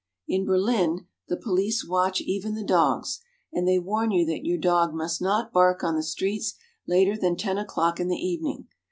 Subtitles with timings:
[0.27, 3.19] In Berlin, the police watch even the dogs,
[3.53, 6.55] and they warn you that your dog must not bark on the streets
[6.87, 8.67] later than ten o'clock in the evening.